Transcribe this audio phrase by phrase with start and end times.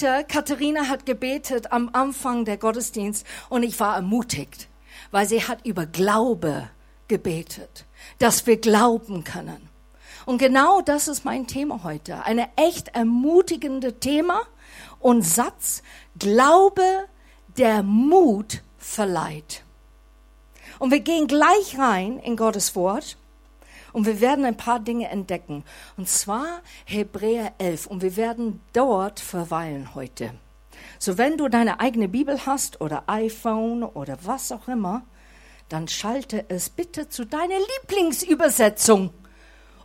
[0.00, 4.68] Heute, Katharina hat gebetet am Anfang der Gottesdienst und ich war ermutigt,
[5.10, 6.70] weil sie hat über Glaube
[7.08, 7.84] gebetet,
[8.20, 9.68] dass wir glauben können.
[10.24, 12.24] Und genau das ist mein Thema heute.
[12.24, 14.42] Eine echt ermutigende Thema
[15.00, 15.82] und Satz.
[16.16, 17.08] Glaube,
[17.56, 19.64] der Mut verleiht.
[20.78, 23.17] Und wir gehen gleich rein in Gottes Wort
[23.98, 25.64] und wir werden ein paar Dinge entdecken.
[25.96, 30.30] Und zwar Hebräer 11 und wir werden dort verweilen heute.
[31.00, 35.02] So wenn du deine eigene Bibel hast oder iPhone oder was auch immer,
[35.68, 39.10] dann schalte es bitte zu deiner Lieblingsübersetzung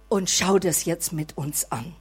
[0.10, 1.96] und schau das jetzt mit uns an.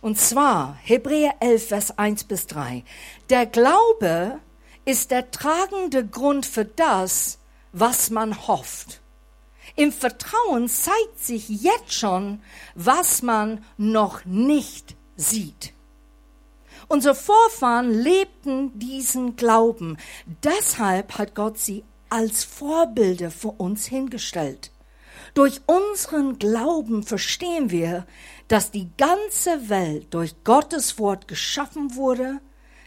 [0.00, 2.82] Und zwar Hebräer 11, Vers 1 bis 3.
[3.28, 4.40] Der Glaube
[4.86, 7.40] ist der tragende Grund für das,
[7.72, 9.02] was man hofft.
[9.76, 12.40] Im Vertrauen zeigt sich jetzt schon,
[12.74, 15.72] was man noch nicht sieht.
[16.88, 19.96] Unsere Vorfahren lebten diesen Glauben.
[20.42, 24.72] Deshalb hat Gott sie als Vorbilder für uns hingestellt.
[25.34, 28.06] Durch unseren Glauben verstehen wir,
[28.48, 32.40] dass die ganze Welt durch Gottes Wort geschaffen wurde,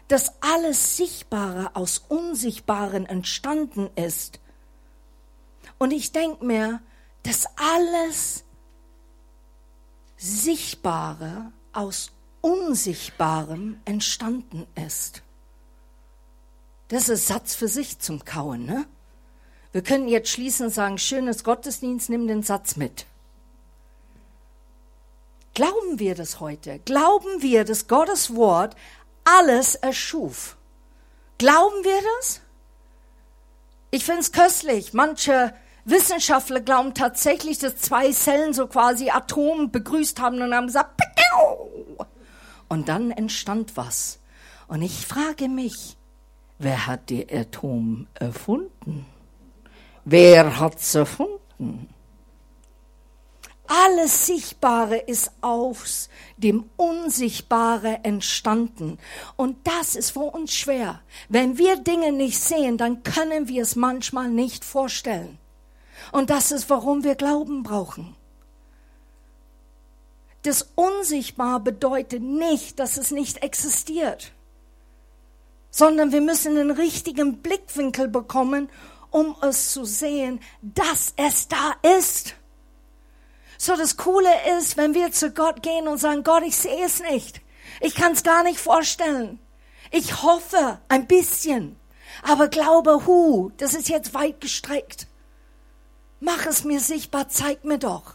[0.09, 4.41] dass alles Sichtbare aus Unsichtbaren entstanden ist.
[5.83, 6.81] Und ich denke mir,
[7.23, 8.45] dass alles
[10.15, 15.23] Sichtbare aus Unsichtbarem entstanden ist.
[16.87, 18.85] Das ist Satz für sich zum Kauen, ne?
[19.73, 23.05] Wir können jetzt schließen und sagen, schönes Gottesdienst, nimm den Satz mit.
[25.53, 26.79] Glauben wir das heute?
[26.79, 28.77] Glauben wir, dass Gottes Wort
[29.25, 30.55] alles erschuf?
[31.37, 32.39] Glauben wir das?
[33.91, 34.93] Ich finde es köstlich.
[34.93, 35.53] Manche
[35.85, 41.73] Wissenschaftler glauben tatsächlich, dass zwei Zellen so quasi Atom begrüßt haben und haben gesagt, Piau!
[42.73, 44.19] und dann entstand was.
[44.67, 45.95] Und ich frage mich,
[46.57, 49.05] wer hat die Atom erfunden?
[50.05, 51.89] Wer hat's erfunden?
[53.67, 58.97] Alles Sichtbare ist aus dem Unsichtbare entstanden.
[59.35, 61.01] Und das ist für uns schwer.
[61.29, 65.37] Wenn wir Dinge nicht sehen, dann können wir es manchmal nicht vorstellen.
[66.11, 68.15] Und das ist, warum wir Glauben brauchen.
[70.43, 74.33] Das Unsichtbar bedeutet nicht, dass es nicht existiert,
[75.71, 78.69] sondern wir müssen den richtigen Blickwinkel bekommen,
[79.09, 82.35] um es zu sehen, dass es da ist.
[83.57, 87.01] So das Coole ist, wenn wir zu Gott gehen und sagen, Gott, ich sehe es
[87.01, 87.39] nicht.
[87.79, 89.39] Ich kann es gar nicht vorstellen.
[89.91, 91.77] Ich hoffe ein bisschen,
[92.23, 95.07] aber glaube, hu, das ist jetzt weit gestreckt.
[96.25, 98.13] Mach es mir sichtbar, zeig mir doch.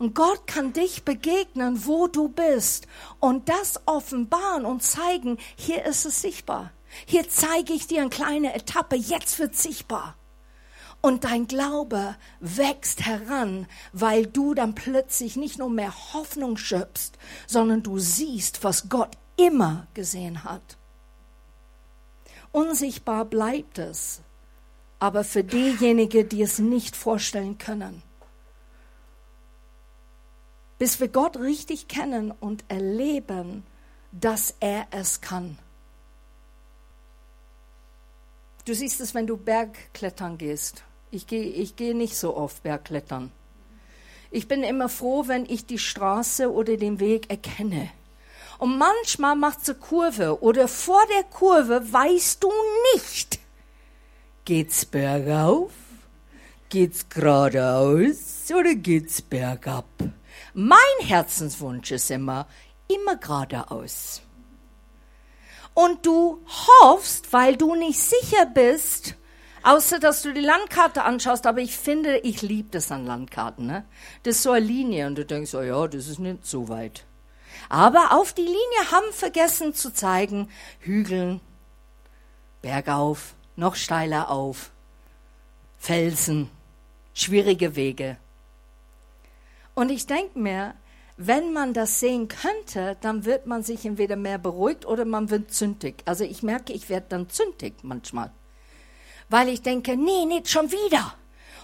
[0.00, 2.88] Und Gott kann dich begegnen, wo du bist
[3.20, 6.72] und das offenbaren und zeigen, hier ist es sichtbar.
[7.06, 10.16] Hier zeige ich dir eine kleine Etappe, jetzt wird sichtbar.
[11.02, 17.12] Und dein Glaube wächst heran, weil du dann plötzlich nicht nur mehr Hoffnung schöpfst,
[17.46, 20.78] sondern du siehst, was Gott immer gesehen hat.
[22.50, 24.22] Unsichtbar bleibt es,
[25.00, 28.02] aber für diejenigen, die es nicht vorstellen können.
[30.78, 33.64] Bis wir Gott richtig kennen und erleben,
[34.12, 35.58] dass er es kann.
[38.66, 40.84] Du siehst es, wenn du Bergklettern gehst.
[41.10, 43.32] Ich gehe ich geh nicht so oft Bergklettern.
[44.30, 47.90] Ich bin immer froh, wenn ich die Straße oder den Weg erkenne.
[48.58, 52.52] Und manchmal macht sie Kurve oder vor der Kurve weißt du
[52.94, 53.39] nicht.
[54.44, 55.72] Geht's bergauf?
[56.68, 59.86] Geht's geradeaus oder geht's bergab?
[60.54, 62.46] Mein Herzenswunsch ist immer,
[62.88, 64.22] immer geradeaus
[65.74, 66.44] und du
[66.82, 69.14] hoffst, weil du nicht sicher bist,
[69.62, 73.66] außer dass du die Landkarte anschaust, aber ich finde, ich liebe das an Landkarten.
[73.66, 73.84] Ne?
[74.22, 77.04] Das ist so eine Linie und du denkst, oh ja, das ist nicht so weit.
[77.68, 80.48] Aber auf die Linie haben vergessen zu zeigen,
[80.80, 81.40] Hügeln,
[82.62, 84.72] bergauf, noch steiler auf,
[85.78, 86.50] Felsen,
[87.14, 88.16] schwierige Wege.
[89.74, 90.74] Und ich denke mir,
[91.16, 95.52] wenn man das sehen könnte, dann wird man sich entweder mehr beruhigt oder man wird
[95.52, 96.02] zündig.
[96.06, 98.32] Also ich merke, ich werde dann zündig manchmal.
[99.28, 101.14] Weil ich denke, nee, nicht schon wieder.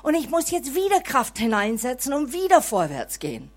[0.02, 3.50] Und ich muss jetzt wieder Kraft hineinsetzen und wieder vorwärts gehen.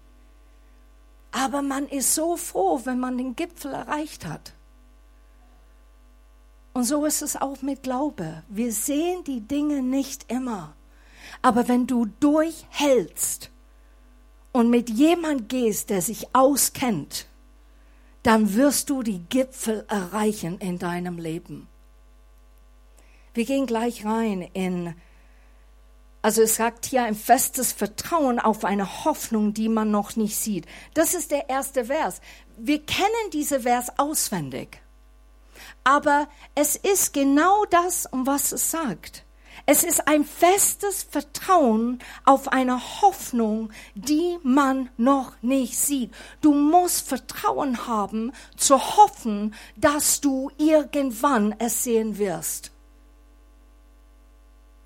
[1.31, 4.53] Aber man ist so froh, wenn man den Gipfel erreicht hat.
[6.74, 8.44] Und so ist es auch mit Glaube.
[8.48, 10.75] Wir sehen die Dinge nicht immer.
[11.42, 13.51] Aber wenn du durchhältst,
[14.51, 17.27] und mit jemand gehst, der sich auskennt,
[18.24, 21.68] dann wirst du die Gipfel erreichen in deinem Leben.
[23.33, 24.95] Wir gehen gleich rein in,
[26.22, 30.65] also es sagt hier ein festes Vertrauen auf eine Hoffnung, die man noch nicht sieht.
[30.94, 32.19] Das ist der erste Vers.
[32.57, 34.81] Wir kennen diese Vers auswendig.
[35.83, 39.25] Aber es ist genau das, um was es sagt.
[39.65, 46.11] Es ist ein festes Vertrauen auf eine Hoffnung, die man noch nicht sieht.
[46.41, 52.71] Du musst Vertrauen haben, zu hoffen, dass du irgendwann es sehen wirst.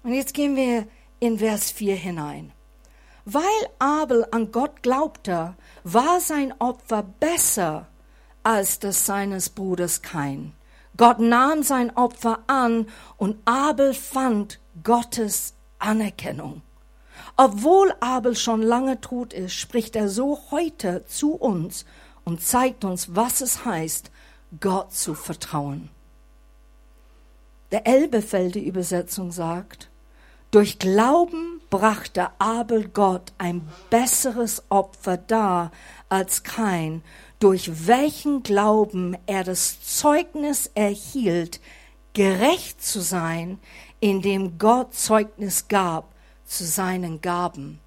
[0.04, 0.86] Und jetzt gehen wir
[1.20, 2.52] in Vers 4 hinein.
[3.26, 3.44] Weil
[3.80, 5.56] Abel an Gott glaubte,
[5.86, 7.88] war sein Opfer besser
[8.44, 10.54] als das seines Bruders Kain.
[10.98, 12.88] Gott nahm sein Opfer an
[13.18, 16.62] und Abel fand Gottes Anerkennung.
[17.36, 21.86] Obwohl Abel schon lange tot ist, spricht er so heute zu uns
[22.26, 24.12] und zeigt uns, was es heißt,
[24.60, 25.90] Gott zu vertrauen.
[27.72, 29.90] Der Elbefelde Übersetzung sagt,
[30.52, 35.72] durch Glauben brachte Abel Gott ein besseres Opfer dar
[36.08, 37.02] als kein,
[37.44, 41.60] durch welchen Glauben er das Zeugnis erhielt,
[42.14, 43.60] gerecht zu sein,
[44.00, 46.14] indem Gott Zeugnis gab
[46.46, 47.82] zu seinen Gaben.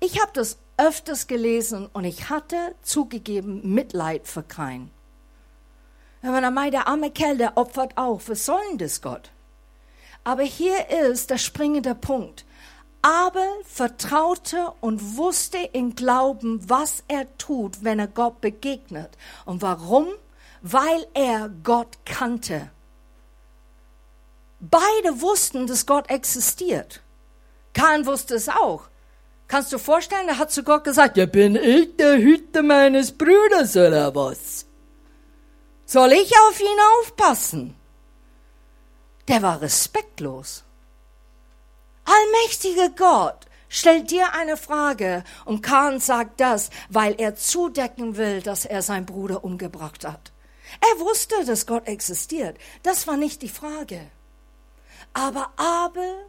[0.00, 4.90] Ich habe das öfters gelesen und ich hatte zugegeben Mitleid für kein.
[6.22, 9.30] Wenn man der arme Kerl, der opfert auch, was soll denn das Gott?
[10.24, 12.46] Aber hier ist der springende Punkt.
[13.02, 19.10] Abel vertraute und wusste in Glauben, was er tut, wenn er Gott begegnet.
[19.44, 20.06] Und warum?
[20.62, 22.70] Weil er Gott kannte.
[24.60, 27.02] Beide wussten, dass Gott existiert.
[27.74, 28.84] Kahn wusste es auch.
[29.48, 33.76] Kannst du vorstellen, er hat zu Gott gesagt, ja bin ich der Hüter meines Bruders
[33.76, 34.64] oder was?
[35.84, 37.74] Soll ich auf ihn aufpassen?
[39.26, 40.64] Der war respektlos.
[42.04, 48.64] Allmächtiger Gott stellt dir eine Frage und Kahn sagt das, weil er zudecken will, dass
[48.64, 50.32] er seinen Bruder umgebracht hat.
[50.80, 52.58] Er wusste, dass Gott existiert.
[52.82, 54.10] Das war nicht die Frage.
[55.12, 56.26] Aber Abel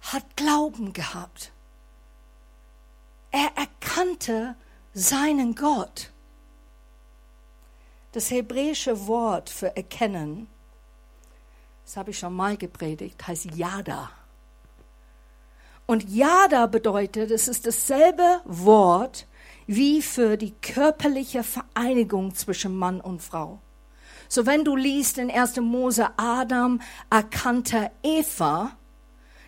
[0.00, 1.52] hat Glauben gehabt.
[3.30, 4.56] Er erkannte
[4.94, 6.10] seinen Gott.
[8.12, 10.48] Das hebräische Wort für erkennen,
[11.84, 14.10] das habe ich schon mal gepredigt, heißt Yada.
[15.86, 19.26] Und Yada bedeutet, es ist dasselbe Wort
[19.66, 23.60] wie für die körperliche Vereinigung zwischen Mann und Frau.
[24.28, 25.58] So wenn du liest in 1.
[25.58, 28.76] Mose, Adam erkannte Eva,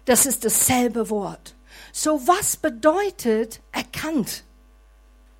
[0.04, 1.56] das ist dasselbe Wort.
[1.92, 4.44] So was bedeutet erkannt?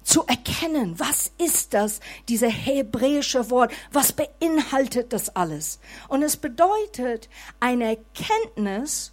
[0.02, 5.80] Zu erkennen, was ist das, diese hebräische Wort, was beinhaltet das alles?
[6.08, 7.28] Und es bedeutet
[7.60, 9.12] eine Kenntnis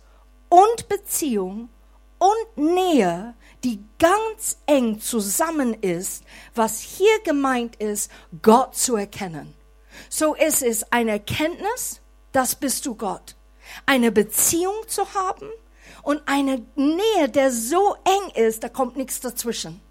[0.49, 1.69] und Beziehung
[2.19, 3.33] und Nähe,
[3.63, 6.23] die ganz eng zusammen ist,
[6.53, 9.53] was hier gemeint ist, Gott zu erkennen.
[10.09, 12.01] So ist es eine Erkenntnis,
[12.31, 13.35] das bist du Gott.
[13.85, 15.49] Eine Beziehung zu haben
[16.03, 19.81] und eine Nähe, der so eng ist, da kommt nichts dazwischen.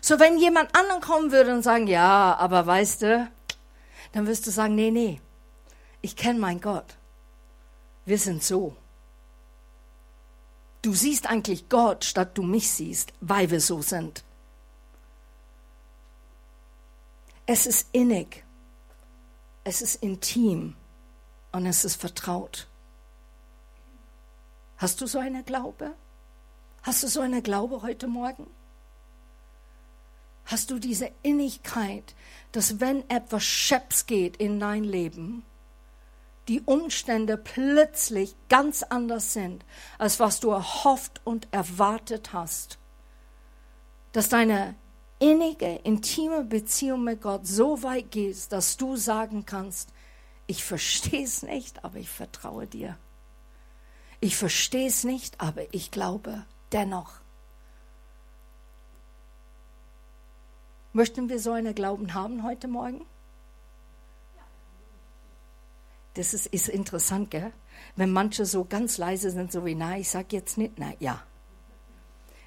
[0.00, 3.30] So wenn jemand anderen kommen würde und sagen, ja, aber weißt du,
[4.12, 5.20] dann wirst du sagen, nee, nee,
[6.00, 6.96] ich kenne meinen Gott.
[8.04, 8.76] Wir sind so.
[10.86, 14.22] Du siehst eigentlich Gott, statt du mich siehst, weil wir so sind.
[17.44, 18.44] Es ist innig,
[19.64, 20.76] es ist intim
[21.50, 22.68] und es ist vertraut.
[24.76, 25.92] Hast du so eine Glaube?
[26.82, 28.46] Hast du so eine Glaube heute Morgen?
[30.44, 32.14] Hast du diese Innigkeit,
[32.52, 35.44] dass wenn etwas scheps geht in dein Leben,
[36.48, 39.64] die Umstände plötzlich ganz anders sind,
[39.98, 42.78] als was du erhofft und erwartet hast.
[44.12, 44.76] Dass deine
[45.18, 49.92] innige, intime Beziehung mit Gott so weit geht, dass du sagen kannst,
[50.46, 52.96] ich verstehe es nicht, aber ich vertraue dir.
[54.20, 57.20] Ich verstehe es nicht, aber ich glaube dennoch.
[60.92, 63.04] Möchten wir so einen Glauben haben heute Morgen?
[66.16, 67.52] Das ist, ist interessant, gell?
[67.94, 71.22] Wenn manche so ganz leise sind, so wie, na, ich sag jetzt nicht, na, ja.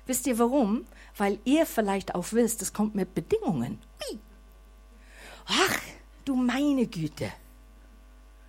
[0.07, 0.85] Wisst ihr warum?
[1.15, 3.79] Weil ihr vielleicht auch wisst, es kommt mit Bedingungen.
[5.45, 5.79] Ach,
[6.25, 7.31] du meine Güte.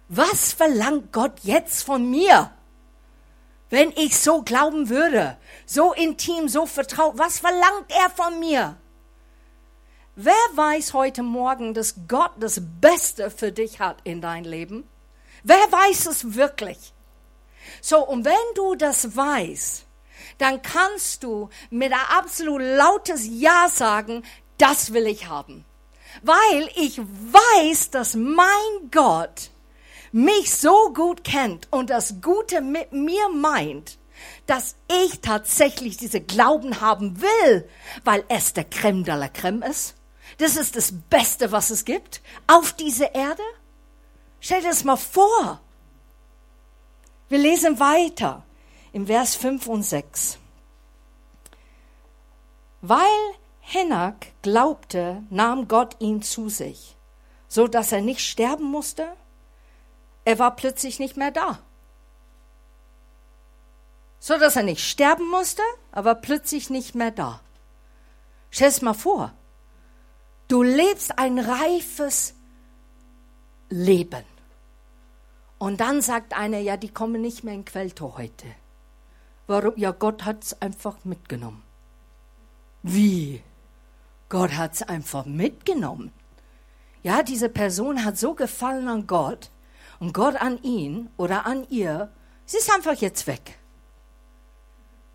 [0.09, 2.51] Was verlangt Gott jetzt von mir?
[3.69, 5.37] Wenn ich so glauben würde,
[5.67, 8.77] so intim, so vertraut, was verlangt er von mir?
[10.17, 14.85] Wer weiß heute Morgen, dass Gott das Beste für dich hat in dein Leben?
[15.43, 16.93] Wer weiß es wirklich?
[17.81, 19.87] So, und wenn du das weißt,
[20.39, 24.23] dann kannst du mit einem absolut lautes Ja sagen,
[24.59, 25.65] das will ich haben.
[26.23, 29.51] Weil ich weiß, dass mein Gott
[30.13, 33.99] mich so gut kennt und das Gute mit mir meint,
[34.47, 37.69] dass ich tatsächlich diese Glauben haben will,
[38.05, 39.95] weil es der Creme de la Creme ist.
[40.39, 43.43] Das ist das Beste, was es gibt auf dieser Erde.
[44.41, 45.61] Stell dir das mal vor.
[47.29, 48.43] Wir lesen weiter
[48.93, 50.39] im Vers 5 und 6.
[52.81, 53.05] Weil
[53.61, 56.97] Henak glaubte, nahm Gott ihn zu sich,
[57.47, 59.07] so dass er nicht sterben musste.
[60.25, 61.61] Er war plötzlich nicht mehr da.
[64.19, 67.41] So dass er nicht sterben musste, aber plötzlich nicht mehr da.
[68.51, 69.33] Stell es mal vor.
[70.49, 72.35] Du lebst ein reifes
[73.71, 74.25] Leben.
[75.59, 78.47] Und dann sagt einer, ja, die kommen nicht mehr in Quelltor heute.
[79.47, 79.73] Warum?
[79.77, 81.63] Ja, Gott hat es einfach mitgenommen.
[82.83, 83.43] Wie?
[84.29, 86.13] Gott hat es einfach mitgenommen.
[87.03, 89.51] Ja, diese Person hat so gefallen an Gott
[89.99, 92.13] und Gott an ihn oder an ihr,
[92.47, 93.59] sie ist einfach jetzt weg.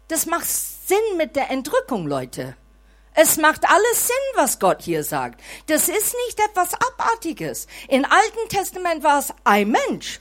[0.08, 2.56] Das macht Sinn mit der Entrückung, Leute.
[3.16, 5.42] Es macht alles Sinn, was Gott hier sagt.
[5.68, 7.68] Das ist nicht etwas Abartiges.
[7.88, 10.20] Im Alten Testament war es ein Mensch.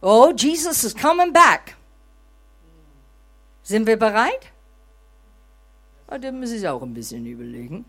[0.00, 1.76] Oh, Jesus is coming back.
[3.62, 4.50] Sind wir bereit?
[6.10, 7.84] Oh, da muss ich auch ein bisschen überlegen.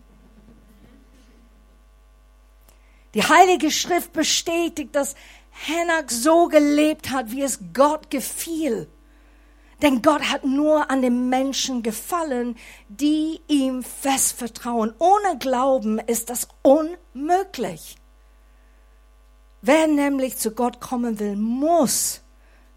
[3.14, 5.14] Die Heilige Schrift bestätigt, dass
[5.50, 8.88] Henak so gelebt hat, wie es Gott gefiel.
[9.84, 12.56] Denn Gott hat nur an den Menschen gefallen,
[12.88, 14.94] die ihm fest vertrauen.
[14.98, 17.96] Ohne Glauben ist das unmöglich.
[19.60, 22.22] Wer nämlich zu Gott kommen will, muss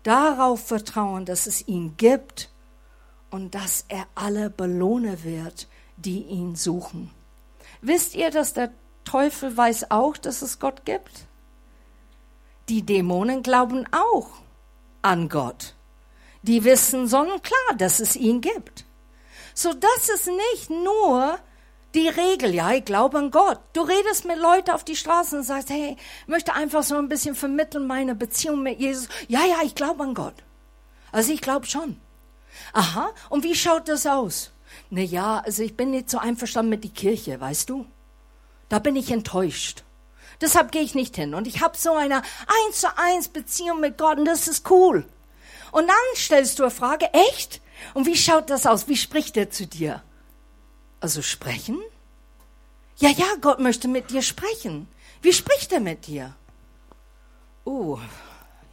[0.04, 2.50] darauf vertrauen, dass es ihn gibt
[3.32, 7.10] und dass er alle belohnen wird, die ihn suchen.
[7.80, 8.72] Wisst ihr, dass der
[9.06, 11.26] Teufel weiß auch, dass es Gott gibt?
[12.68, 14.28] Die Dämonen glauben auch
[15.02, 15.77] an Gott
[16.42, 18.86] die wissen sonnenklar, dass es ihn gibt.
[19.54, 21.40] So, das ist nicht nur
[21.96, 23.60] die Regel, ja, ich glaube an Gott.
[23.74, 27.10] Du redest mit Leuten auf die Straße und sagst, hey, ich möchte einfach so ein
[27.10, 29.10] bisschen vermitteln meine Beziehung mit Jesus.
[29.28, 30.36] Ja, ja, ich glaube an Gott.
[31.12, 32.00] Also ich glaube schon.
[32.74, 34.52] Aha, und wie schaut das aus?
[34.90, 37.86] Na ja, also ich bin nicht so einverstanden mit die Kirche, weißt du?
[38.70, 39.84] Da bin ich enttäuscht.
[40.42, 41.34] Deshalb gehe ich nicht hin.
[41.34, 45.08] Und ich habe so eine eins zu eins Beziehung mit Gott und das ist cool.
[45.78, 47.62] Und dann stellst du eine Frage, echt?
[47.94, 48.88] Und wie schaut das aus?
[48.88, 50.02] Wie spricht er zu dir?
[51.00, 51.80] Also sprechen?
[52.96, 54.88] Ja, ja, Gott möchte mit dir sprechen.
[55.22, 56.36] Wie spricht er mit dir?
[57.64, 58.00] Oh,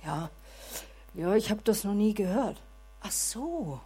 [0.03, 0.31] ja,
[1.13, 2.57] ja, ich habe das noch nie gehört.
[3.03, 3.83] Ach so.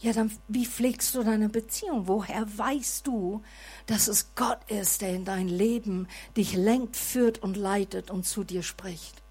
[0.00, 2.06] Ja, dann wie pflegst du deine Beziehung?
[2.06, 3.42] Woher weißt du,
[3.86, 8.44] dass es Gott ist, der in dein Leben dich lenkt, führt und leitet und zu
[8.44, 9.22] dir spricht?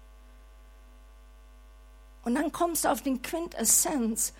[2.22, 4.32] Und dann kommst du auf den Quintessenz.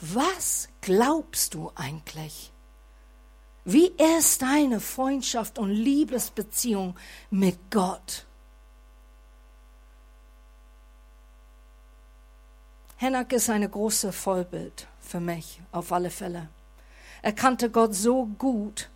[0.00, 2.52] Was glaubst du eigentlich?
[3.64, 6.96] Wie ist deine Freundschaft und Liebesbeziehung
[7.30, 8.26] mit Gott?
[12.98, 16.48] Henak ist eine große Vollbild für mich, auf alle Fälle.
[17.22, 18.88] Er kannte Gott so gut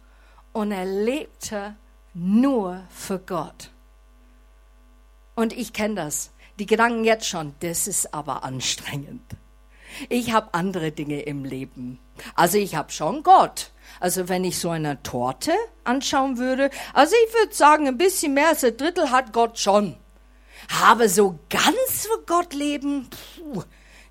[0.52, 1.74] und er lebte
[2.14, 3.70] nur für Gott.
[5.34, 6.30] Und ich kenne das.
[6.60, 9.22] Die Gedanken jetzt schon, das ist aber anstrengend.
[10.10, 11.98] Ich habe andere Dinge im Leben.
[12.34, 13.72] Also ich habe schon Gott.
[13.98, 15.52] Also wenn ich so eine Torte
[15.84, 19.96] anschauen würde, also ich würde sagen, ein bisschen mehr als ein Drittel hat Gott schon.
[20.82, 23.62] Aber so ganz für Gott leben, puh,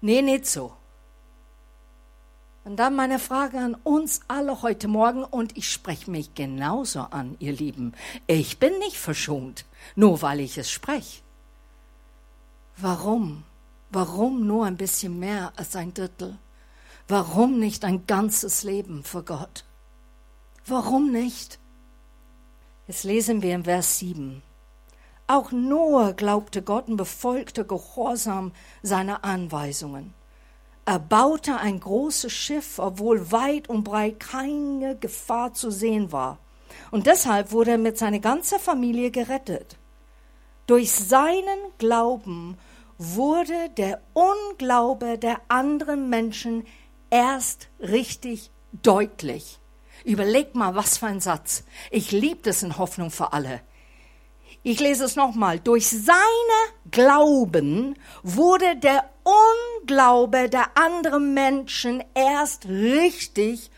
[0.01, 0.73] nee, nicht so.
[2.63, 7.35] Und dann meine Frage an uns alle heute Morgen, und ich spreche mich genauso an,
[7.37, 7.93] ihr Lieben.
[8.25, 9.65] Ich bin nicht verschont,
[9.95, 11.21] nur weil ich es spreche.
[12.81, 13.43] Warum?
[13.89, 16.37] Warum nur ein bisschen mehr als ein Drittel?
[17.09, 19.65] Warum nicht ein ganzes Leben für Gott?
[20.65, 21.59] Warum nicht?
[22.87, 24.41] Jetzt lesen wir im Vers 7.
[25.27, 30.13] Auch Noah glaubte Gott und befolgte gehorsam seine Anweisungen.
[30.85, 36.39] Er baute ein großes Schiff, obwohl weit und breit keine Gefahr zu sehen war.
[36.91, 39.77] Und deshalb wurde er mit seiner ganzen Familie gerettet.
[40.65, 42.57] Durch seinen Glauben
[42.99, 46.67] wurde der Unglaube der anderen Menschen
[47.09, 49.57] erst richtig deutlich.
[50.03, 51.63] Überleg mal, was für ein Satz.
[51.91, 53.61] Ich liebe das in Hoffnung für alle.
[54.63, 55.59] Ich lese es nochmal.
[55.59, 56.17] Durch seine
[56.91, 63.71] Glauben wurde der Unglaube der anderen Menschen erst richtig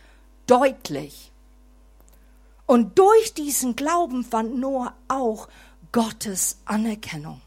[0.47, 1.31] deutlich.
[2.65, 5.47] Und durch diesen Glauben fand Noah auch
[5.91, 7.41] Gottes Anerkennung.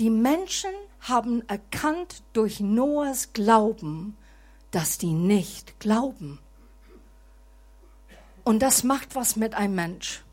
[0.00, 4.16] Die Menschen haben erkannt durch Noahs Glauben,
[4.70, 6.38] dass die nicht glauben.
[8.42, 10.24] Und das macht was mit einem Mensch.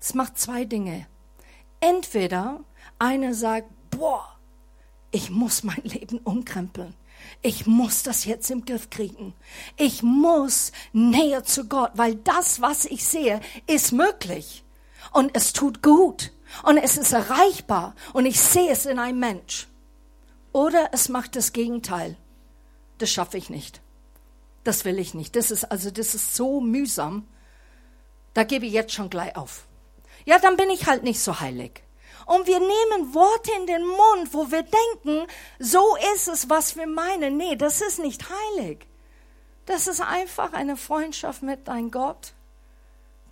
[0.00, 1.06] Es macht zwei Dinge.
[1.80, 2.60] Entweder
[2.98, 4.26] einer sagt, boah,
[5.10, 6.94] ich muss mein Leben umkrempeln.
[7.42, 9.34] Ich muss das jetzt im Griff kriegen.
[9.76, 14.64] Ich muss näher zu Gott, weil das, was ich sehe, ist möglich.
[15.12, 16.32] Und es tut gut.
[16.62, 17.94] Und es ist erreichbar.
[18.12, 19.68] Und ich sehe es in einem Mensch.
[20.52, 22.16] Oder es macht das Gegenteil.
[22.98, 23.80] Das schaffe ich nicht.
[24.64, 25.36] Das will ich nicht.
[25.36, 27.26] Das ist also, das ist so mühsam.
[28.34, 29.66] Da gebe ich jetzt schon gleich auf.
[30.24, 31.82] Ja, dann bin ich halt nicht so heilig.
[32.26, 35.26] Und wir nehmen Worte in den Mund, wo wir denken,
[35.58, 37.36] so ist es, was wir meinen.
[37.36, 38.86] Nee, das ist nicht heilig.
[39.66, 42.34] Das ist einfach eine Freundschaft mit deinem Gott.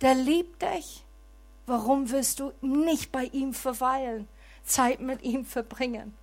[0.01, 1.05] Der liebt dich.
[1.69, 4.27] Warum willst du nicht bei ihm verweilen,
[4.63, 6.17] Zeit mit ihm verbringen?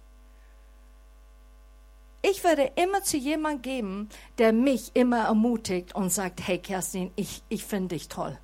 [2.21, 7.45] Ich werde immer zu jemandem geben, der mich immer ermutigt und sagt, hey Kerstin, ich,
[7.49, 8.37] ich finde dich toll.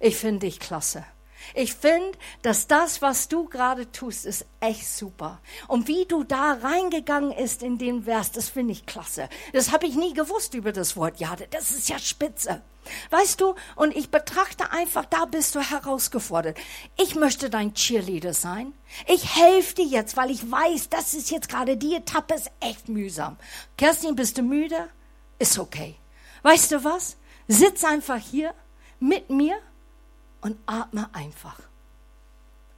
[0.00, 1.04] Ich finde dich klasse.
[1.54, 5.40] Ich finde, dass das, was du gerade tust, ist echt super.
[5.68, 9.28] Und wie du da reingegangen ist in den Vers, das finde ich klasse.
[9.52, 11.46] Das habe ich nie gewusst über das Wort Jade.
[11.50, 12.62] Das ist ja spitze.
[13.10, 16.58] Weißt du, und ich betrachte einfach, da bist du herausgefordert.
[16.96, 18.72] Ich möchte dein Cheerleader sein.
[19.06, 22.88] Ich helfe dir jetzt, weil ich weiß, das ist jetzt gerade die Etappe, ist echt
[22.88, 23.36] mühsam.
[23.76, 24.88] Kerstin, bist du müde?
[25.38, 25.96] Ist okay.
[26.42, 27.16] Weißt du was?
[27.48, 28.54] Sitz einfach hier
[28.98, 29.58] mit mir
[30.40, 31.58] und atme einfach.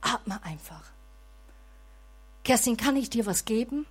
[0.00, 0.82] Atme einfach.
[2.44, 3.86] Kerstin, kann ich dir was geben?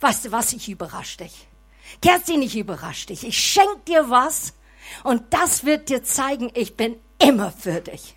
[0.00, 1.48] Weißt du was, ich überrasche dich.
[2.00, 3.24] Kerstin, ich überrasche dich.
[3.24, 4.54] Ich schenke dir was
[5.04, 8.16] und das wird dir zeigen, ich bin immer für dich.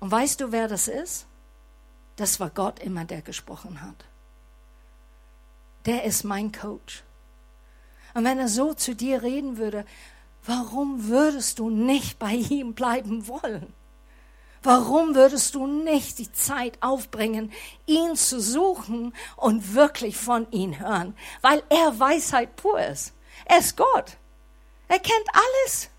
[0.00, 1.26] Und weißt du, wer das ist?
[2.16, 4.04] Das war Gott immer, der gesprochen hat.
[5.84, 7.02] Der ist mein Coach.
[8.14, 9.84] Und wenn er so zu dir reden würde,
[10.46, 13.74] Warum würdest du nicht bei ihm bleiben wollen?
[14.62, 17.52] Warum würdest du nicht die Zeit aufbringen,
[17.86, 21.16] ihn zu suchen und wirklich von ihm hören?
[21.40, 23.12] Weil er Weisheit pur ist.
[23.44, 24.16] Er ist Gott.
[24.88, 25.90] Er kennt alles.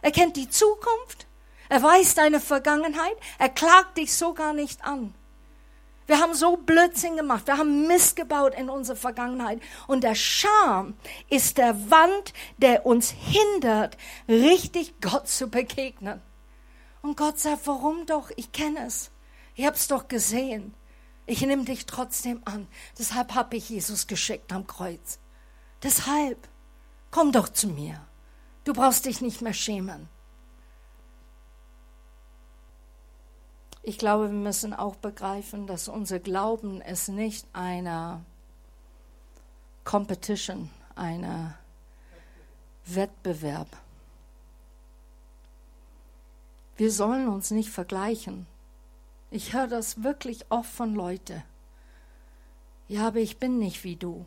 [0.00, 1.26] Er kennt die Zukunft.
[1.68, 3.16] Er weiß deine Vergangenheit.
[3.38, 5.14] Er klagt dich sogar nicht an.
[6.06, 7.46] Wir haben so Blödsinn gemacht.
[7.46, 9.60] Wir haben Mist gebaut in unserer Vergangenheit.
[9.86, 10.94] Und der Scham
[11.30, 13.96] ist der Wand, der uns hindert,
[14.28, 16.20] richtig Gott zu begegnen.
[17.02, 18.30] Und Gott sagt, warum doch?
[18.36, 19.10] Ich kenne es.
[19.54, 20.74] Ich habe es doch gesehen.
[21.26, 22.66] Ich nehme dich trotzdem an.
[22.98, 25.18] Deshalb habe ich Jesus geschickt am Kreuz.
[25.82, 26.48] Deshalb,
[27.10, 28.00] komm doch zu mir.
[28.64, 30.08] Du brauchst dich nicht mehr schämen.
[33.82, 38.24] Ich glaube, wir müssen auch begreifen, dass unser Glauben ist nicht eine
[39.84, 41.56] Competition, eine
[42.86, 43.68] Wettbewerb.
[46.76, 48.46] Wir sollen uns nicht vergleichen.
[49.30, 51.42] Ich höre das wirklich oft von Leuten.
[52.86, 54.26] Ja, aber ich bin nicht wie du.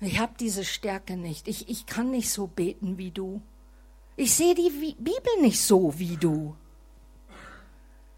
[0.00, 1.48] Ich habe diese Stärke nicht.
[1.48, 3.40] Ich, ich kann nicht so beten wie du.
[4.16, 6.54] Ich sehe die Bibel nicht so wie du.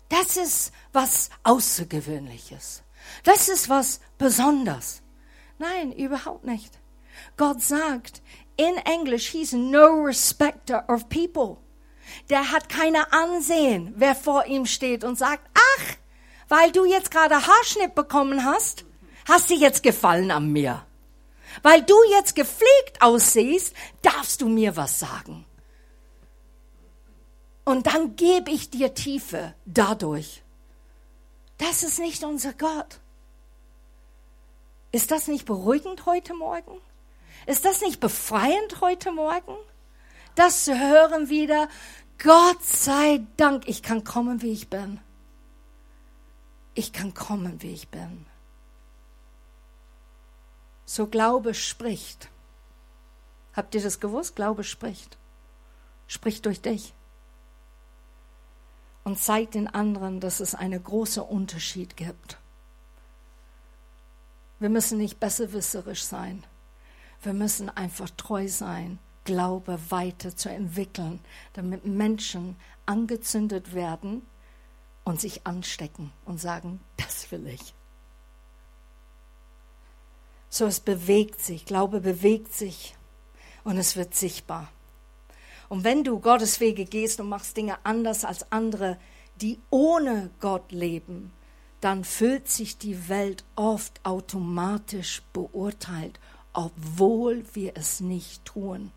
[0.09, 2.83] Das ist was Außergewöhnliches.
[3.25, 5.03] Das ist was Besonderes.
[5.59, 6.79] Nein, überhaupt nicht.
[7.37, 8.23] Gott sagt
[8.57, 11.59] in Englisch, he's no respecter of people.
[12.31, 15.85] Der hat keine Ansehen, wer vor ihm steht und sagt, ach,
[16.49, 18.85] weil du jetzt gerade Haarschnitt bekommen hast,
[19.27, 20.85] hast du jetzt Gefallen an mir.
[21.62, 25.44] Weil du jetzt gepflegt aussiehst, darfst du mir was sagen.
[27.68, 30.42] Und dann gebe ich dir Tiefe dadurch.
[31.59, 32.98] Das ist nicht unser Gott.
[34.90, 36.81] Ist das nicht beruhigend heute Morgen?
[37.44, 39.54] Ist das nicht befreiend heute Morgen?
[40.35, 41.68] Das zu hören wieder,
[42.16, 44.98] Gott sei Dank, ich kann kommen, wie ich bin.
[46.72, 48.24] Ich kann kommen, wie ich bin.
[50.87, 52.31] So Glaube spricht.
[53.52, 54.37] Habt ihr das gewusst?
[54.37, 55.18] Glaube spricht.
[56.07, 56.94] Spricht durch dich
[59.09, 62.37] und zeigt den anderen, dass es einen großen Unterschied gibt.
[64.59, 66.44] Wir müssen nicht besserwisserisch sein.
[67.23, 71.21] Wir müssen einfach treu sein, Glaube weiterzuentwickeln,
[71.55, 74.27] damit Menschen angezündet werden
[75.05, 77.73] und sich anstecken und sagen, das will ich.
[80.51, 82.94] So es bewegt sich, Glaube bewegt sich
[83.64, 84.71] und es wird sichtbar.
[85.68, 88.98] Und wenn du Gottes Wege gehst und machst Dinge anders als andere,
[89.37, 91.33] die ohne Gott leben,
[91.81, 96.18] dann fühlt sich die Welt oft automatisch beurteilt,
[96.52, 98.90] obwohl wir es nicht tun.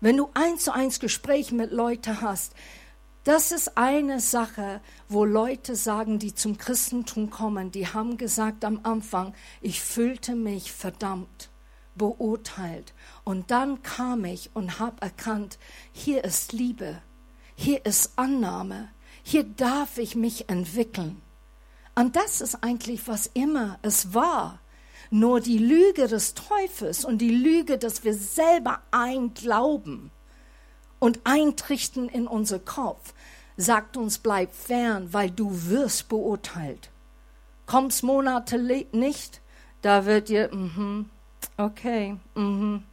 [0.00, 2.54] Wenn du eins zu eins Gespräche mit Leuten hast,
[3.22, 8.80] das ist eine Sache, wo Leute sagen, die zum Christentum kommen, die haben gesagt am
[8.82, 11.48] Anfang, ich fühlte mich verdammt,
[11.96, 12.94] beurteilt.
[13.24, 15.58] Und dann kam ich und habe erkannt,
[15.92, 17.00] hier ist Liebe,
[17.54, 18.88] hier ist Annahme,
[19.22, 21.20] hier darf ich mich entwickeln.
[21.94, 24.60] Und das ist eigentlich, was immer es war.
[25.10, 30.10] Nur die Lüge des Teufels und die Lüge, dass wir selber einglauben,
[31.04, 33.12] und eintrichten in unser Kopf,
[33.58, 36.88] sagt uns, bleib fern, weil du wirst beurteilt.
[37.66, 38.58] Kommst Monate
[38.92, 39.42] nicht,
[39.82, 41.10] da wird dir, mhm,
[41.56, 42.84] okay, mhm.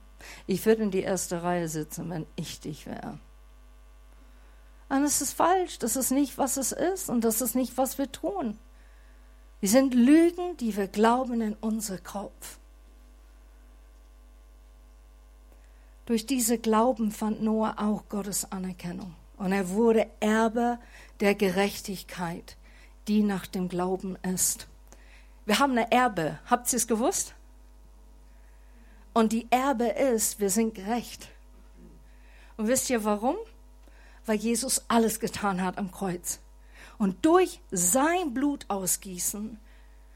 [0.47, 3.19] Ich würde in die erste Reihe sitzen, wenn ich dich wäre.
[4.89, 7.97] Und es ist falsch, das ist nicht, was es ist und das ist nicht, was
[7.97, 8.57] wir tun.
[9.61, 12.57] Wir sind Lügen, die wir glauben in unser Kopf.
[16.05, 19.15] Durch diese Glauben fand Noah auch Gottes Anerkennung.
[19.37, 20.77] Und er wurde Erbe
[21.19, 22.57] der Gerechtigkeit,
[23.07, 24.67] die nach dem Glauben ist.
[25.45, 26.39] Wir haben eine Erbe.
[26.47, 27.33] Habt ihr es gewusst?
[29.13, 31.27] Und die Erbe ist, wir sind gerecht.
[32.57, 33.35] Und wisst ihr warum?
[34.25, 36.39] Weil Jesus alles getan hat am Kreuz.
[36.97, 39.59] Und durch sein Blut ausgießen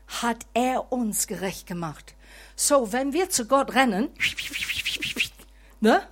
[0.08, 2.15] hat er uns gerecht gemacht.
[2.55, 4.10] So, wenn wir zu Gott rennen,
[5.79, 6.08] ne,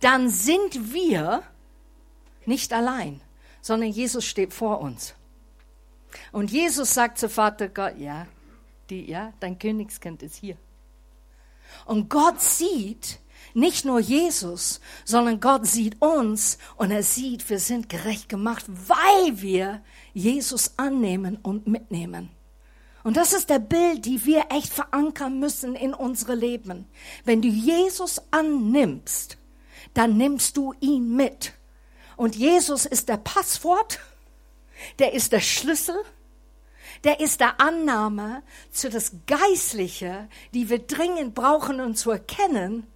[0.00, 1.42] dann sind wir
[2.46, 3.20] nicht allein,
[3.60, 5.14] sondern Jesus steht vor uns.
[6.30, 8.26] Und Jesus sagt zu Vater Gott, ja,
[8.90, 10.56] die, ja, dein Königskind ist hier.
[11.86, 13.18] Und Gott sieht
[13.54, 19.40] nicht nur Jesus, sondern Gott sieht uns und er sieht, wir sind gerecht gemacht, weil
[19.40, 19.80] wir
[20.12, 22.30] Jesus annehmen und mitnehmen.
[23.04, 26.86] Und das ist der Bild, die wir echt verankern müssen in unsere Leben.
[27.24, 29.36] Wenn du Jesus annimmst,
[29.92, 31.52] dann nimmst du ihn mit.
[32.16, 34.00] Und Jesus ist der Passwort,
[34.98, 35.96] der ist der Schlüssel,
[37.04, 42.86] der ist der Annahme zu das Geistliche, die wir dringend brauchen und zu erkennen,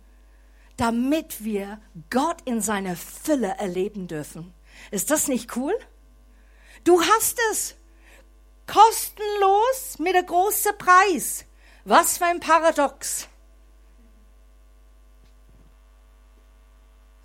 [0.77, 4.55] damit wir Gott in seiner Fülle erleben dürfen.
[4.91, 5.75] Ist das nicht cool?
[6.85, 7.75] Du hast es.
[8.67, 11.45] Kostenlos mit der großen Preis.
[11.85, 13.29] Was für ein Paradox.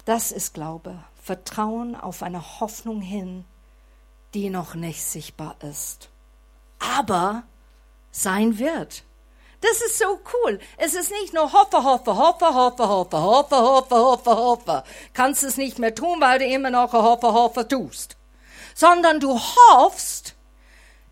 [0.06, 1.04] Das ist Glaube.
[1.22, 3.46] Vertrauen auf eine Hoffnung hin,
[4.34, 6.13] die noch nicht sichtbar ist.
[6.98, 7.44] Aber
[8.12, 9.04] sein wird.
[9.62, 10.60] Das ist so cool.
[10.78, 14.84] Es ist nicht nur hoffe, hoffe, hoffe, hoffe, hoffe, hoffe, hoffe, hoffe, hoffe.
[15.14, 18.18] Kannst es nicht mehr tun, weil du immer noch hoffe, hoffe tust.
[18.76, 20.36] Sondern du hoffst,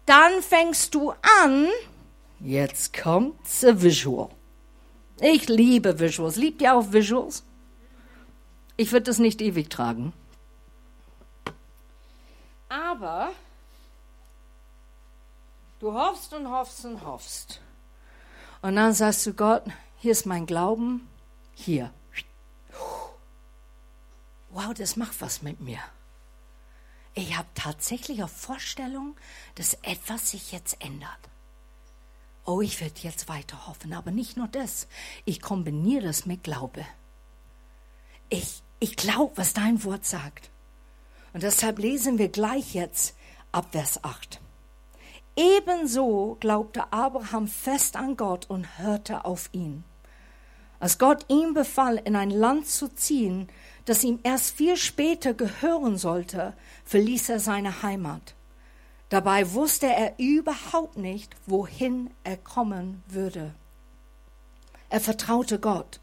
[0.06, 1.70] dann fängst du an,
[2.40, 4.30] jetzt kommt's a Visual.
[5.22, 6.36] Ich liebe Visuals.
[6.36, 7.44] Liebt ihr auch Visuals?
[8.76, 10.12] Ich würde das nicht ewig tragen.
[12.68, 13.32] Aber
[15.82, 17.60] du hoffst und hoffst und hoffst.
[18.62, 19.63] Und dann sagst du Gott,
[19.98, 21.10] hier ist mein Glauben,
[21.54, 21.91] hier.
[24.52, 25.80] Wow, das macht was mit mir.
[27.13, 29.15] Ich habe tatsächlich eine Vorstellung,
[29.56, 31.20] dass etwas sich jetzt ändert.
[32.46, 34.88] Oh, ich werde jetzt weiter hoffen, aber nicht nur das.
[35.26, 36.86] Ich kombiniere das mit Glaube.
[38.30, 40.52] Ich, ich glaube, was dein Wort sagt.
[41.34, 43.15] Und deshalb lesen wir gleich jetzt
[43.52, 44.39] ab Vers 8.
[45.36, 49.84] Ebenso glaubte Abraham fest an Gott und hörte auf ihn.
[50.80, 53.48] Als Gott ihm befahl, in ein Land zu ziehen,
[53.86, 56.54] das ihm erst viel später gehören sollte,
[56.86, 58.36] verließ er seine Heimat.
[59.10, 63.54] Dabei wusste er überhaupt nicht, wohin er kommen würde.
[64.89, 66.00] Er vertraute Gott.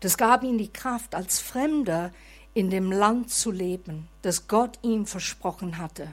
[0.00, 2.12] Das gab ihm die Kraft, als Fremder
[2.54, 6.08] in dem Land zu leben, das Gott ihm versprochen hatte.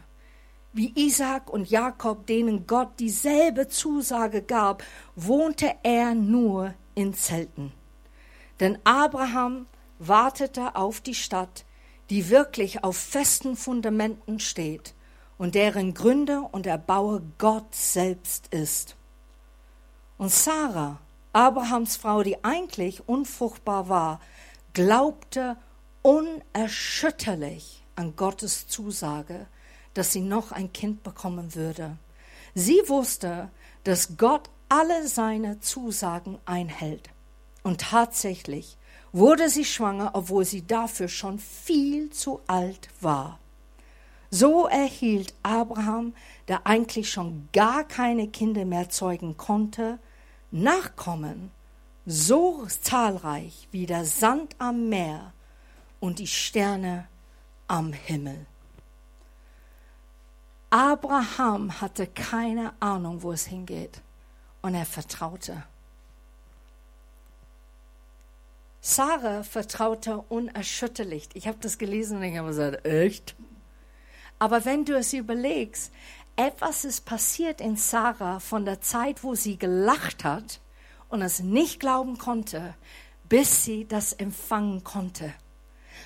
[0.76, 4.84] Wie Isaac und Jakob, denen Gott dieselbe Zusage gab,
[5.16, 7.72] wohnte er nur in Zelten.
[8.60, 9.68] Denn Abraham
[10.00, 11.64] wartete auf die Stadt,
[12.10, 14.96] die wirklich auf festen Fundamenten steht
[15.38, 18.98] und deren Gründer und Erbauer Gott selbst ist.
[20.18, 21.00] Und Sarah,
[21.32, 24.20] Abrahams Frau, die eigentlich unfruchtbar war,
[24.74, 25.56] glaubte
[26.02, 29.48] unerschütterlich an Gottes Zusage,
[29.96, 31.98] dass sie noch ein Kind bekommen würde.
[32.54, 33.50] Sie wusste,
[33.84, 37.10] dass Gott alle seine Zusagen einhält.
[37.64, 38.78] Und tatsächlich
[39.12, 43.40] wurde sie schwanger, obwohl sie dafür schon viel zu alt war.
[44.30, 46.14] So erhielt Abraham,
[46.48, 50.00] der eigentlich schon gar keine Kinder mehr zeugen konnte,
[50.52, 51.52] Nachkommen
[52.06, 55.34] so zahlreich wie der Sand am Meer
[56.00, 57.08] und die Sterne
[57.68, 58.46] am Himmel.
[60.69, 64.01] Abraham hatte keine Ahnung, wo es hingeht,
[64.62, 65.63] und er vertraute.
[68.82, 71.30] Sarah vertraute unerschütterlich.
[71.34, 73.36] Ich habe das gelesen und ich habe gesagt, echt?
[74.38, 75.91] Aber wenn du es überlegst,
[76.36, 80.60] etwas ist passiert in Sarah von der Zeit, wo sie gelacht hat
[81.10, 82.75] und es nicht glauben konnte,
[83.30, 85.34] bis sie das empfangen konnte.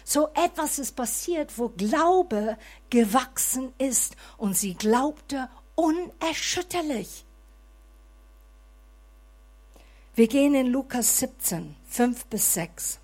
[0.03, 2.57] So etwas ist passiert, wo Glaube
[2.89, 7.25] gewachsen ist und sie glaubte unerschütterlich.
[10.15, 12.99] Wir gehen in Lukas 17, 5 bis 6.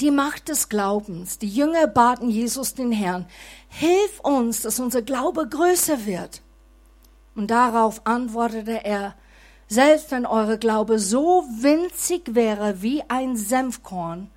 [0.00, 1.36] Die Macht des Glaubens.
[1.36, 3.26] Die Jünger baten Jesus den Herrn,
[3.68, 6.40] hilf uns, dass unser Glaube größer wird.
[7.34, 9.14] Und darauf antwortete er,
[9.68, 14.30] selbst wenn eure Glaube so winzig wäre wie ein Senfkorn,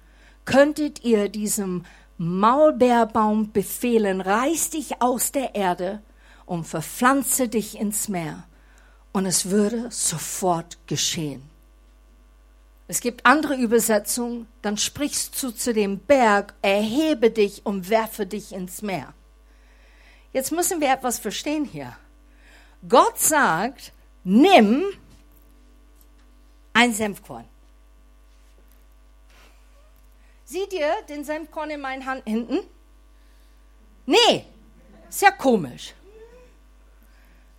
[0.46, 1.86] könntet ihr diesem
[2.18, 6.02] Maulbeerbaum befehlen, reiß dich aus der Erde
[6.46, 8.44] und verpflanze dich ins Meer.
[9.12, 11.44] Und es würde sofort geschehen.
[12.88, 18.52] Es gibt andere Übersetzungen, dann sprichst du zu dem Berg, erhebe dich und werfe dich
[18.52, 19.14] ins Meer.
[20.34, 21.96] Jetzt müssen wir etwas verstehen hier.
[22.88, 24.84] Gott sagt, nimm
[26.74, 27.46] ein Senfkorn.
[30.54, 32.60] Seht ihr den Senfkorn in meinen Hand hinten?
[34.06, 34.46] Nee,
[35.10, 35.96] ist ja komisch.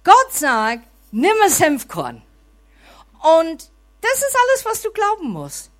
[0.04, 2.22] Gott sagt, nimm ein Senfkorn.
[3.40, 3.68] Und
[4.00, 5.72] das ist alles, was du glauben musst.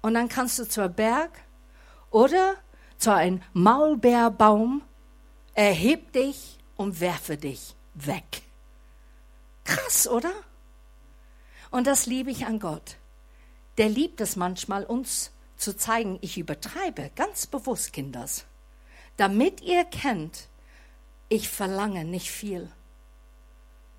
[0.00, 1.30] Und dann kannst du zur Berg
[2.10, 2.54] oder
[2.96, 4.80] zu einem Maulbeerbaum,
[5.52, 8.40] erheb dich und werfe dich weg.
[9.64, 10.32] Krass, oder?
[11.70, 12.96] Und das liebe ich an Gott.
[13.76, 18.44] Der liebt es manchmal, uns zu zeigen, ich übertreibe ganz bewusst, Kinders,
[19.16, 20.48] damit ihr kennt,
[21.28, 22.70] ich verlange nicht viel.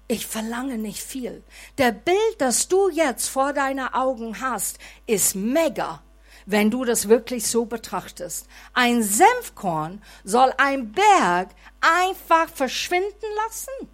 [0.08, 1.43] Ich verlange nicht viel.
[1.78, 6.02] Der Bild, das du jetzt vor deinen Augen hast, ist mega,
[6.46, 8.48] wenn du das wirklich so betrachtest.
[8.74, 11.50] Ein Senfkorn soll ein Berg
[11.82, 13.89] einfach verschwinden lassen?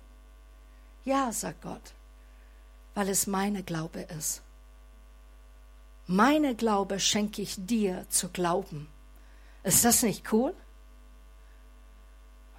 [1.04, 1.94] Ja, sagt Gott,
[2.94, 4.44] weil es meine Glaube ist.
[6.06, 8.90] Meine Glaube schenke ich dir zu glauben.
[9.64, 10.54] Ist das nicht cool?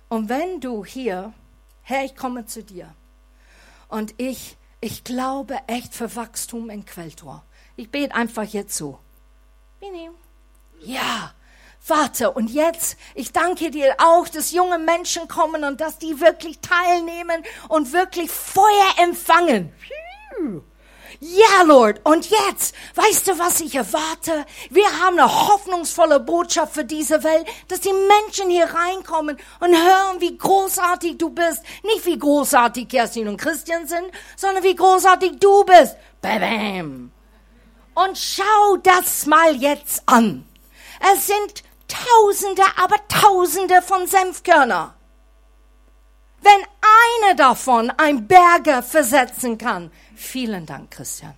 [0.09, 1.35] Und wenn du hier,
[1.83, 2.95] Herr, ich komme zu dir
[3.89, 7.45] und ich, ich glaube echt für Wachstum in Quelltor.
[7.77, 8.99] Ich bete einfach jetzt so.
[10.81, 11.35] Ja,
[11.87, 16.61] warte, und jetzt, ich danke dir auch, dass junge Menschen kommen und dass die wirklich
[16.61, 19.73] teilnehmen und wirklich Feuer empfangen.
[21.21, 22.01] Ja, Lord.
[22.05, 24.45] Und jetzt, weißt du, was ich erwarte?
[24.71, 30.21] Wir haben eine hoffnungsvolle Botschaft für diese Welt, dass die Menschen hier reinkommen und hören,
[30.21, 31.63] wie großartig du bist.
[31.83, 35.97] Nicht wie großartig Kerstin und Christian sind, sondern wie großartig du bist.
[36.21, 37.13] Bam.
[37.95, 40.45] Und schau das mal jetzt an.
[41.15, 44.95] Es sind Tausende, aber Tausende von Senfkörner.
[46.41, 46.67] Wenn
[47.23, 51.35] eine davon ein Berger versetzen kann, Vielen Dank, Christian.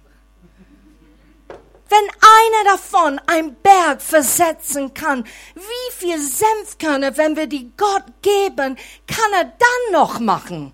[1.88, 8.76] Wenn einer davon ein Berg versetzen kann, wie viel Senfkörner, wenn wir die Gott geben,
[9.06, 10.72] kann er dann noch machen?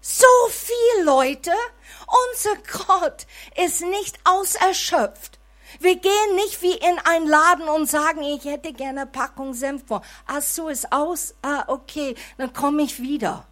[0.00, 1.52] So viel, Leute.
[2.30, 3.26] Unser Gott
[3.64, 5.38] ist nicht auserschöpft.
[5.80, 9.82] Wir gehen nicht wie in einen Laden und sagen, ich hätte gerne eine Packung Senf.
[9.90, 11.34] Ach so, ist aus.
[11.42, 13.46] Ah, okay, dann komme ich wieder.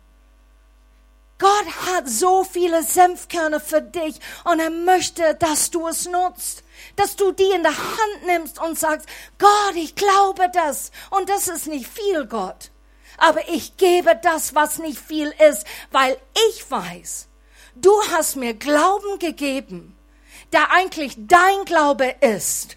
[1.38, 6.62] Gott hat so viele Senfkörner für dich und er möchte, dass du es nutzt,
[6.96, 11.48] dass du die in der Hand nimmst und sagst, Gott, ich glaube das und das
[11.48, 12.70] ist nicht viel, Gott.
[13.18, 16.16] Aber ich gebe das, was nicht viel ist, weil
[16.48, 17.28] ich weiß,
[17.74, 19.96] du hast mir Glauben gegeben,
[20.52, 22.76] der eigentlich dein Glaube ist,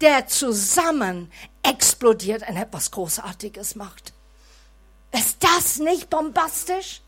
[0.00, 1.30] der zusammen
[1.62, 4.12] explodiert und etwas Großartiges macht.
[5.12, 7.02] Ist das nicht bombastisch?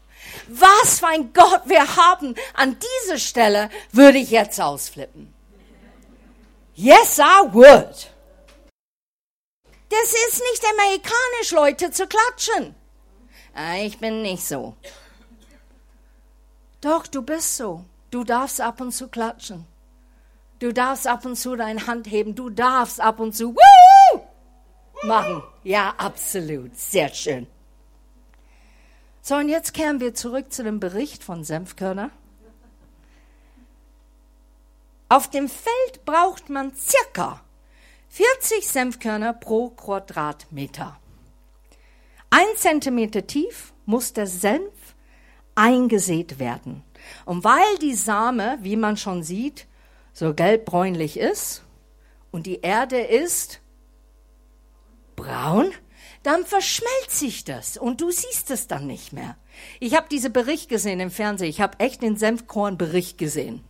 [0.48, 2.34] Was für ein Gott wir haben.
[2.54, 5.32] An dieser Stelle würde ich jetzt ausflippen.
[6.74, 8.10] Yes, I would.
[9.88, 12.74] Das ist nicht amerikanisch, Leute zu klatschen.
[13.54, 14.76] Ah, ich bin nicht so.
[16.80, 17.84] Doch, du bist so.
[18.10, 19.66] Du darfst ab und zu klatschen.
[20.60, 22.34] Du darfst ab und zu deine Hand heben.
[22.34, 24.20] Du darfst ab und zu Woo!
[25.02, 25.42] machen.
[25.64, 26.76] Ja, absolut.
[26.76, 27.46] Sehr schön.
[29.22, 32.10] So, und jetzt kehren wir zurück zu dem Bericht von Senfkörner.
[35.08, 37.40] Auf dem Feld braucht man circa
[38.08, 40.98] 40 Senfkörner pro Quadratmeter.
[42.30, 44.94] Ein Zentimeter tief muss der Senf
[45.54, 46.84] eingesät werden.
[47.24, 49.66] Und weil die Same, wie man schon sieht,
[50.12, 51.64] so gelbbräunlich ist
[52.30, 53.60] und die Erde ist
[55.16, 55.72] braun,
[56.22, 59.36] dann verschmelzt sich das und du siehst es dann nicht mehr.
[59.78, 61.48] Ich habe diesen Bericht gesehen im Fernsehen.
[61.48, 63.64] Ich habe echt den Senfkornbericht gesehen.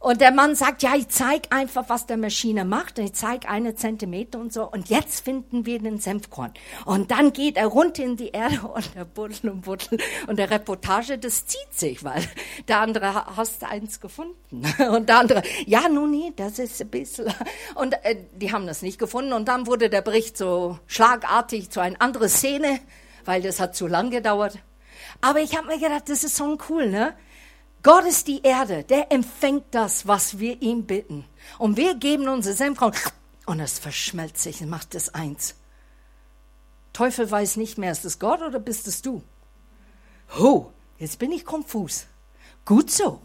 [0.00, 2.98] Und der Mann sagt, ja, ich zeig einfach, was der Maschine macht.
[2.98, 4.64] Und ich zeig eine Zentimeter und so.
[4.64, 6.54] Und jetzt finden wir den Senfkorn.
[6.86, 10.02] Und dann geht er runter in die Erde und er buddelt und buddelt.
[10.26, 12.26] Und der Reportage, das zieht sich, weil
[12.66, 14.36] der andere hast eins gefunden.
[14.90, 17.26] Und der andere, ja, nun nie, das ist ein bisschen.
[17.74, 19.34] Und äh, die haben das nicht gefunden.
[19.34, 22.80] Und dann wurde der Bericht so schlagartig zu einer anderen Szene,
[23.26, 24.58] weil das hat zu lang gedauert.
[25.20, 27.14] Aber ich habe mir gedacht, das ist so cool, ne?
[27.82, 31.24] Gott ist die Erde, der empfängt das, was wir ihm bitten.
[31.58, 32.92] Und wir geben unsere Senfkorn
[33.46, 35.56] und es verschmelzt sich und macht es eins.
[36.92, 39.22] Teufel weiß nicht mehr, ist es Gott oder bist es du?
[40.38, 40.66] Oh,
[40.98, 42.06] jetzt bin ich konfus.
[42.64, 43.22] Gut so.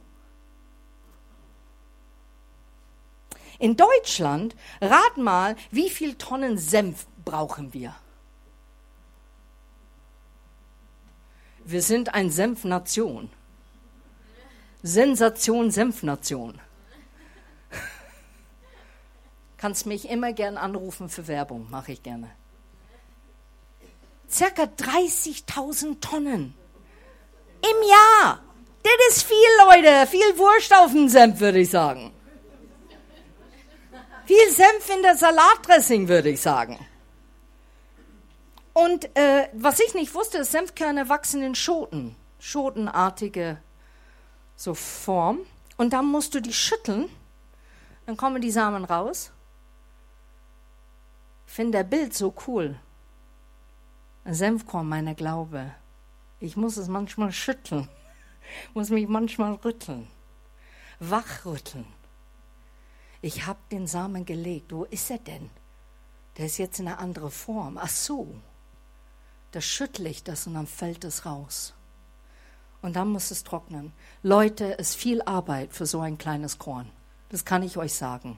[3.60, 7.96] In Deutschland, rat mal, wie viel Tonnen Senf brauchen wir?
[11.64, 13.30] Wir sind eine Senfnation.
[14.86, 16.62] Sensation Senfnation.
[19.58, 22.30] Kannst mich immer gern anrufen für Werbung, mache ich gerne.
[24.30, 26.54] Circa 30.000 Tonnen
[27.62, 28.44] im Jahr.
[28.84, 30.06] Das ist viel, Leute.
[30.06, 32.14] Viel Wurst auf dem Senf, würde ich sagen.
[34.26, 36.78] Viel Senf in der Salatdressing, würde ich sagen.
[38.74, 43.58] Und äh, was ich nicht wusste, ist, Senfkörner wachsen in Schoten, schotenartige
[44.56, 45.40] so Form.
[45.78, 47.10] Und dann musst du die schütteln,
[48.06, 49.32] dann kommen die Samen raus.
[51.48, 52.80] Ich finde der Bild so cool.
[54.26, 55.74] Senfkorn, meiner Glaube.
[56.40, 57.88] Ich muss es manchmal schütteln,
[58.74, 60.08] muss mich manchmal rütteln,
[61.00, 61.86] wachrütteln.
[63.22, 64.72] Ich habe den Samen gelegt.
[64.72, 65.50] Wo ist er denn?
[66.38, 67.78] Der ist jetzt in einer anderen Form.
[67.78, 68.36] Ach so.
[69.52, 71.75] Da schüttle ich das und dann fällt es raus
[72.86, 73.94] und dann muss es trocknen.
[74.22, 76.88] Leute, es ist viel Arbeit für so ein kleines Korn.
[77.30, 78.38] Das kann ich euch sagen.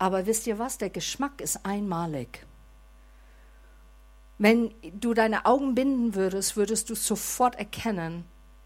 [0.00, 0.78] Aber wisst ihr was?
[0.78, 2.44] Der Geschmack ist einmalig.
[4.36, 8.24] Wenn du deine Augen binden würdest, würdest du sofort erkennen,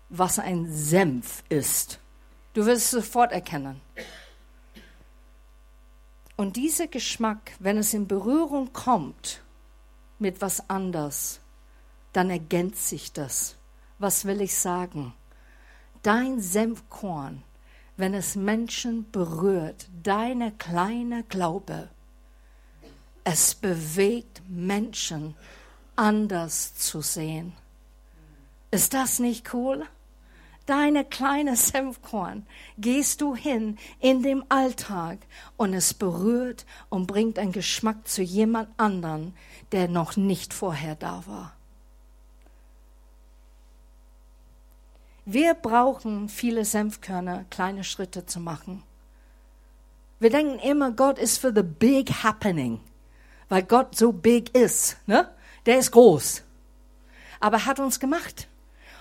[0.08, 2.00] was ein Senf ist.
[2.54, 3.82] Du wirst es sofort erkennen.
[6.36, 9.42] Und dieser Geschmack, wenn es in Berührung kommt
[10.18, 11.40] mit was anders,
[12.14, 13.58] dann ergänzt sich das
[13.98, 15.14] was will ich sagen?
[16.02, 17.42] Dein Senfkorn,
[17.96, 21.88] wenn es Menschen berührt, deine kleine Glaube,
[23.24, 25.34] es bewegt Menschen
[25.96, 27.52] anders zu sehen.
[28.70, 29.84] Ist das nicht cool?
[30.66, 35.18] Deine kleine Senfkorn gehst du hin in dem Alltag
[35.56, 39.34] und es berührt und bringt einen Geschmack zu jemand anderen,
[39.72, 41.57] der noch nicht vorher da war.
[45.30, 48.82] Wir brauchen viele Senfkörner, kleine Schritte zu machen.
[50.20, 52.80] Wir denken immer, Gott ist für the big happening,
[53.50, 54.96] weil Gott so big ist.
[55.04, 55.28] Ne?
[55.66, 56.44] Der ist groß.
[57.40, 58.48] Aber er hat uns gemacht.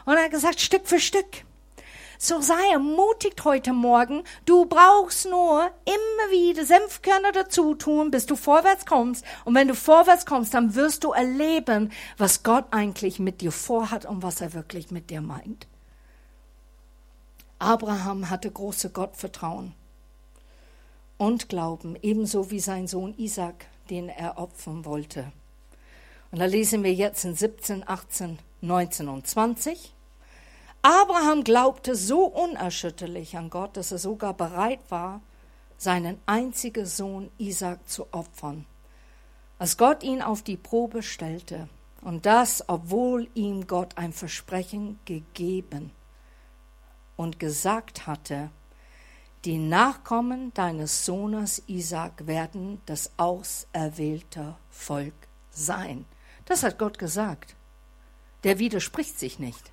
[0.03, 1.45] Und er hat gesagt, Stück für Stück.
[2.17, 4.25] So sei ermutigt heute Morgen.
[4.43, 9.23] Du brauchst nur immer wieder Senfkörner dazu tun, bis du vorwärts kommst.
[9.45, 14.05] Und wenn du vorwärts kommst, dann wirst du erleben, was Gott eigentlich mit dir vorhat
[14.05, 15.67] und was er wirklich mit dir meint.
[17.59, 19.73] Abraham hatte große Gottvertrauen
[21.17, 25.31] und Glauben, ebenso wie sein Sohn Isaac, den er opfern wollte.
[26.31, 29.91] Und da lesen wir jetzt in 17, 18, 19 und 20.
[30.83, 35.21] Abraham glaubte so unerschütterlich an Gott, dass er sogar bereit war,
[35.79, 38.65] seinen einzigen Sohn Isaac zu opfern.
[39.57, 41.67] Als Gott ihn auf die Probe stellte,
[42.01, 45.91] Und das, obwohl ihm Gott ein Versprechen gegeben
[47.17, 48.49] und gesagt hatte,
[49.43, 55.13] die Nachkommen deines Sohnes Isaac werden das auserwählte Volk
[55.51, 56.05] sein.
[56.45, 57.55] Das hat Gott gesagt.
[58.43, 59.71] Der widerspricht sich nicht.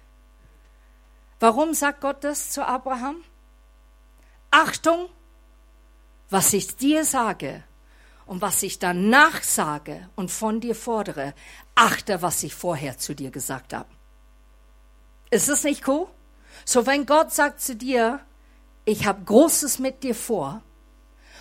[1.38, 3.16] Warum sagt Gott das zu Abraham?
[4.50, 5.08] Achtung,
[6.30, 7.62] was ich dir sage
[8.26, 11.34] und was ich danach sage und von dir fordere,
[11.74, 13.88] achte, was ich vorher zu dir gesagt habe.
[15.30, 16.06] Ist das nicht cool?
[16.64, 18.20] So, wenn Gott sagt zu dir,
[18.84, 20.62] ich habe Großes mit dir vor,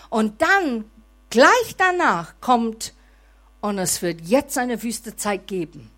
[0.09, 0.89] und dann
[1.29, 2.93] gleich danach kommt,
[3.61, 5.89] und es wird jetzt eine Wüstezeit geben.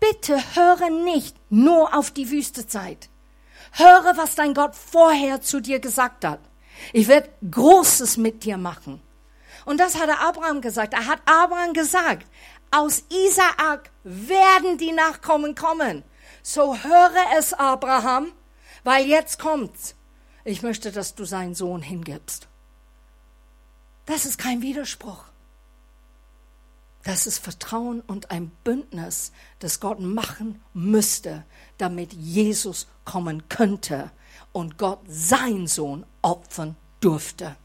[0.00, 3.08] Bitte höre nicht nur auf die Wüstezeit.
[3.72, 6.40] Höre, was dein Gott vorher zu dir gesagt hat.
[6.92, 9.00] Ich werde Großes mit dir machen.
[9.64, 10.92] Und das hat er Abraham gesagt.
[10.92, 12.26] Er hat Abraham gesagt,
[12.70, 16.02] aus Isaak werden die Nachkommen kommen.
[16.46, 18.30] So höre es, Abraham,
[18.84, 19.94] weil jetzt kommt's.
[20.44, 22.48] Ich möchte, dass du seinen Sohn hingibst.
[24.04, 25.24] Das ist kein Widerspruch.
[27.02, 31.44] Das ist Vertrauen und ein Bündnis, das Gott machen müsste,
[31.78, 34.10] damit Jesus kommen könnte
[34.52, 37.56] und Gott sein Sohn opfern durfte.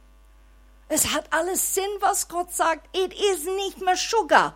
[0.87, 2.87] Es hat alles Sinn, was Gott sagt.
[2.95, 4.55] It is nicht mehr Sugar.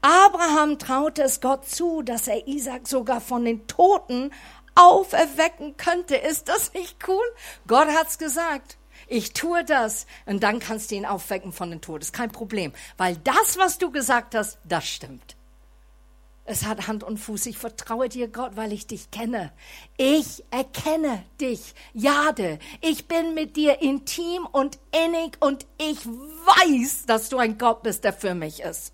[0.00, 4.30] Abraham traute es Gott zu, dass er Isaac sogar von den Toten
[4.74, 6.16] auferwecken könnte.
[6.16, 7.24] Ist das nicht cool?
[7.66, 8.78] Gott hat's gesagt.
[9.06, 12.02] Ich tue das und dann kannst du ihn aufwecken von den Toten.
[12.02, 15.36] Ist kein Problem, weil das, was du gesagt hast, das stimmt.
[16.46, 17.46] Es hat Hand und Fuß.
[17.46, 19.50] Ich vertraue dir, Gott, weil ich dich kenne.
[19.96, 22.58] Ich erkenne dich, Jade.
[22.82, 28.04] Ich bin mit dir intim und innig und ich weiß, dass du ein Gott bist,
[28.04, 28.93] der für mich ist.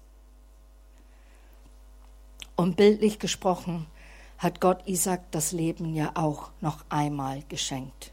[2.60, 3.86] Und bildlich gesprochen
[4.36, 8.12] hat Gott Isaac das Leben ja auch noch einmal geschenkt.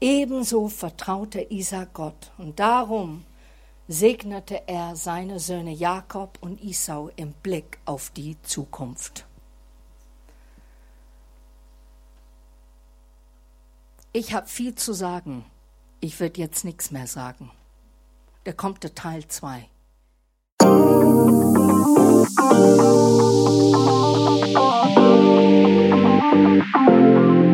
[0.00, 3.26] Ebenso vertraute Isaac Gott und darum
[3.88, 9.26] segnete er seine Söhne Jakob und Isau im Blick auf die Zukunft.
[14.14, 15.44] Ich habe viel zu sagen.
[16.00, 17.50] Ich würde jetzt nichts mehr sagen.
[18.44, 19.68] Da kommt der Teil 2.
[21.86, 22.28] Thank
[26.70, 27.45] you.